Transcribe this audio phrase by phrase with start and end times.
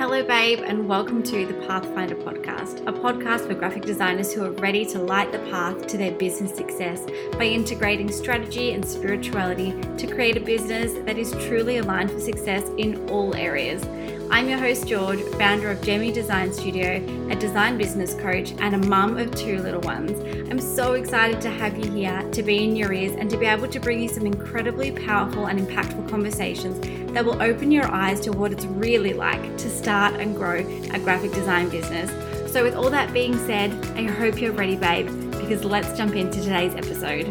[0.00, 4.52] Hello, babe, and welcome to the Pathfinder podcast, a podcast for graphic designers who are
[4.52, 10.06] ready to light the path to their business success by integrating strategy and spirituality to
[10.06, 13.84] create a business that is truly aligned for success in all areas.
[14.30, 18.78] I'm your host, George, founder of Gemu Design Studio, a design business coach, and a
[18.78, 20.18] mum of two little ones.
[20.50, 23.44] I'm so excited to have you here, to be in your ears, and to be
[23.44, 26.78] able to bring you some incredibly powerful and impactful conversations
[27.12, 30.98] that will open your eyes to what it's really like to start and grow a
[31.00, 32.10] graphic design business.
[32.52, 36.40] So, with all that being said, I hope you're ready, babe, because let's jump into
[36.40, 37.26] today's episode.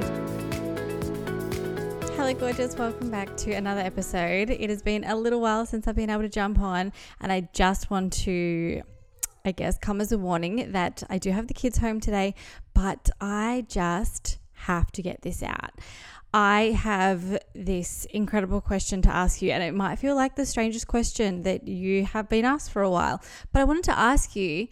[2.15, 2.75] Hello, gorgeous.
[2.75, 4.49] Welcome back to another episode.
[4.49, 6.91] It has been a little while since I've been able to jump on,
[7.21, 8.81] and I just want to,
[9.45, 12.35] I guess, come as a warning that I do have the kids home today,
[12.73, 15.71] but I just have to get this out.
[16.33, 20.87] I have this incredible question to ask you, and it might feel like the strangest
[20.87, 23.21] question that you have been asked for a while,
[23.51, 24.67] but I wanted to ask you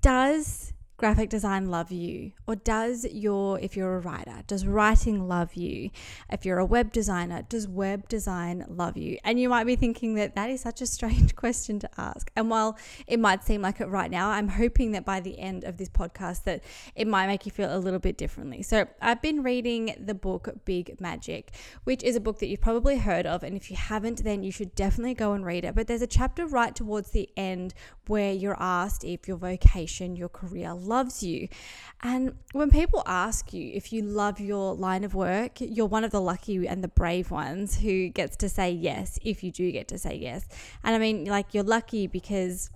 [0.00, 0.72] Does
[1.02, 2.30] graphic design love you?
[2.46, 5.90] Or does your, if you're a writer, does writing love you?
[6.30, 9.18] If you're a web designer, does web design love you?
[9.24, 12.30] And you might be thinking that that is such a strange question to ask.
[12.36, 12.78] And while
[13.08, 15.88] it might seem like it right now, I'm hoping that by the end of this
[15.88, 16.62] podcast that
[16.94, 18.62] it might make you feel a little bit differently.
[18.62, 21.50] So I've been reading the book Big Magic,
[21.82, 23.42] which is a book that you've probably heard of.
[23.42, 25.74] And if you haven't, then you should definitely go and read it.
[25.74, 27.74] But there's a chapter right towards the end
[28.06, 31.48] where you're asked if your vocation, your career, loves you.
[32.02, 36.10] And when people ask you if you love your line of work, you're one of
[36.10, 39.88] the lucky and the brave ones who gets to say yes if you do get
[39.88, 40.46] to say yes.
[40.84, 42.70] And I mean, like, you're lucky because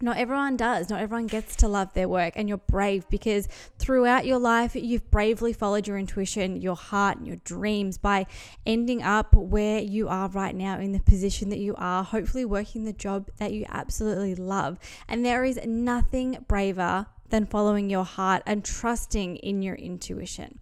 [0.00, 0.90] not everyone does.
[0.90, 5.10] Not everyone gets to love their work, and you're brave because throughout your life, you've
[5.10, 8.26] bravely followed your intuition, your heart, and your dreams by
[8.64, 12.84] ending up where you are right now in the position that you are, hopefully working
[12.84, 14.78] the job that you absolutely love.
[15.08, 20.58] And there is nothing braver than following your heart and trusting in your intuition.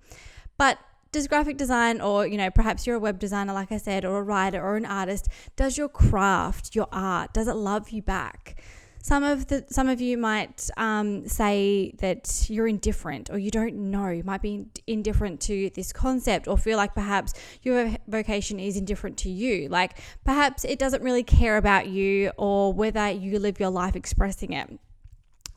[0.58, 0.78] But
[1.12, 4.18] does graphic design or you know perhaps you're a web designer like i said or
[4.18, 8.60] a writer or an artist does your craft your art does it love you back
[9.06, 13.76] some of the some of you might um, say that you're indifferent or you don't
[13.76, 14.08] know.
[14.08, 19.16] You might be indifferent to this concept or feel like perhaps your vocation is indifferent
[19.18, 19.68] to you.
[19.68, 24.52] Like perhaps it doesn't really care about you or whether you live your life expressing
[24.52, 24.76] it.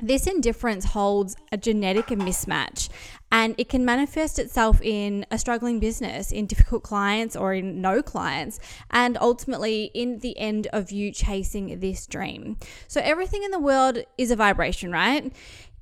[0.01, 2.87] This indifference holds a genetic mismatch
[3.31, 8.01] and it can manifest itself in a struggling business, in difficult clients, or in no
[8.01, 8.59] clients,
[8.89, 12.57] and ultimately in the end of you chasing this dream.
[12.87, 15.31] So, everything in the world is a vibration, right?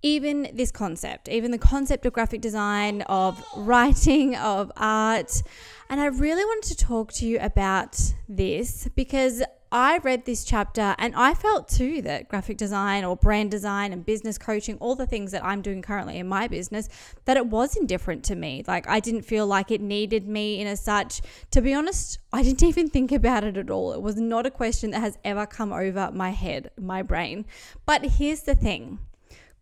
[0.01, 5.41] Even this concept, even the concept of graphic design, of writing, of art.
[5.89, 10.95] And I really wanted to talk to you about this because I read this chapter
[10.97, 15.05] and I felt too that graphic design or brand design and business coaching, all the
[15.05, 16.87] things that I'm doing currently in my business,
[17.25, 18.63] that it was indifferent to me.
[18.65, 21.21] Like I didn't feel like it needed me in as such.
[21.51, 23.93] To be honest, I didn't even think about it at all.
[23.93, 27.45] It was not a question that has ever come over my head, my brain.
[27.85, 28.99] But here's the thing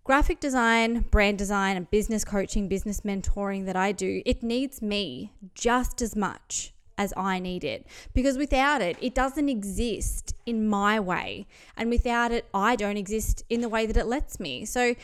[0.05, 5.33] graphic design, brand design, and business coaching, business mentoring that I do, it needs me
[5.55, 7.85] just as much as I need it.
[8.13, 11.47] Because without it, it doesn't exist in my way.
[11.75, 14.63] And without it, I don't exist in the way that it lets me.
[14.63, 14.95] So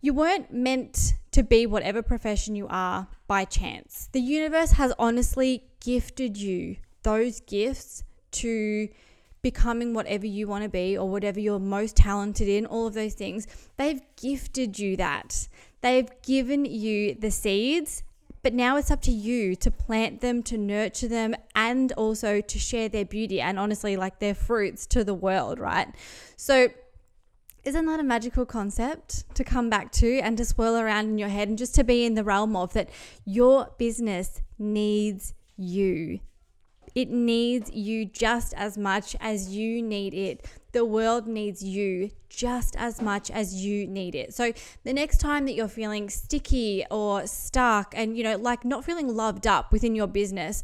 [0.00, 4.08] you weren't meant to be whatever profession you are by chance.
[4.10, 8.02] The universe has honestly gifted you those gifts
[8.32, 8.88] to
[9.42, 13.14] becoming whatever you want to be or whatever you're most talented in, all of those
[13.14, 13.46] things.
[13.76, 15.48] They've gifted you that.
[15.80, 18.04] They've given you the seeds
[18.42, 22.58] but now it's up to you to plant them, to nurture them, and also to
[22.58, 25.88] share their beauty and honestly, like their fruits to the world, right?
[26.36, 26.68] So,
[27.62, 31.28] isn't that a magical concept to come back to and to swirl around in your
[31.28, 32.90] head and just to be in the realm of that
[33.24, 36.18] your business needs you?
[36.94, 40.46] It needs you just as much as you need it.
[40.72, 44.34] The world needs you just as much as you need it.
[44.34, 44.52] So
[44.84, 49.08] the next time that you're feeling sticky or stuck and, you know, like not feeling
[49.14, 50.62] loved up within your business,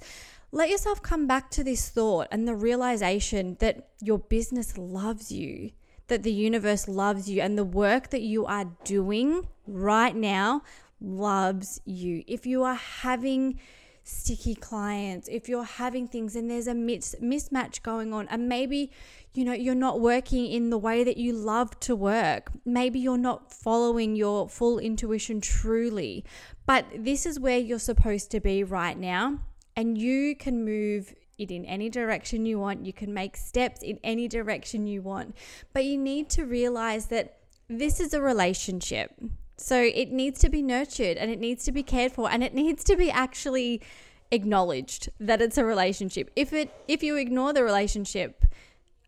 [0.51, 5.73] let yourself come back to this thought and the realization that your business loves you,
[6.07, 10.63] that the universe loves you, and the work that you are doing right now
[11.03, 12.25] loves you.
[12.27, 13.61] If you are having
[14.09, 18.91] sticky clients, if you're having things and there's a mis- mismatch going on, and maybe
[19.35, 23.19] you know you're not working in the way that you love to work, maybe you're
[23.19, 26.25] not following your full intuition truly,
[26.67, 29.41] but this is where you're supposed to be right now,
[29.77, 32.85] and you can move it in any direction you want.
[32.85, 35.37] You can make steps in any direction you want.
[35.73, 37.37] But you need to realize that
[37.69, 39.13] this is a relationship.
[39.59, 42.55] So it needs to be nurtured and it needs to be cared for and it
[42.55, 43.83] needs to be actually
[44.31, 46.31] acknowledged that it's a relationship.
[46.37, 48.45] If it if you ignore the relationship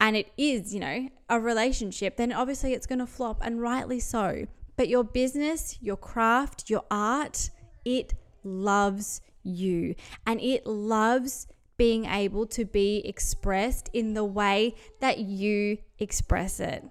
[0.00, 4.00] and it is, you know, a relationship, then obviously it's going to flop and rightly
[4.00, 4.46] so.
[4.76, 7.50] But your business, your craft, your art,
[7.84, 9.94] it loves you
[10.26, 11.46] and it loves
[11.76, 16.84] being able to be expressed in the way that you express it.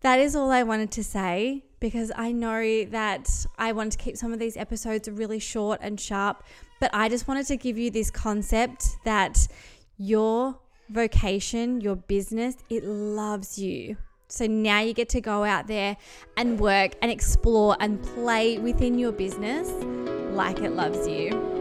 [0.00, 3.28] That is all I wanted to say because I know that
[3.58, 6.44] I wanted to keep some of these episodes really short and sharp,
[6.80, 9.48] but I just wanted to give you this concept that
[9.96, 10.58] your
[10.88, 13.96] vocation, your business, it loves you.
[14.28, 15.96] So now you get to go out there
[16.36, 19.68] and work and explore and play within your business
[20.32, 21.57] like it loves you.